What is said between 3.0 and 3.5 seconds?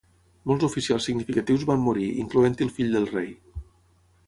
rei.